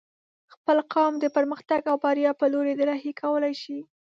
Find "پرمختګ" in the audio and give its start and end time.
1.35-1.81